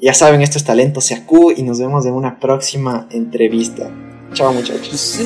Ya 0.00 0.12
saben, 0.12 0.42
esto 0.42 0.58
es 0.58 0.64
Talento 0.64 1.00
Seacú 1.00 1.50
y 1.50 1.62
nos 1.62 1.78
vemos 1.78 2.04
en 2.06 2.14
una 2.14 2.38
próxima 2.38 3.06
entrevista. 3.10 3.90
Chao 4.32 4.52
muchachos. 4.52 5.18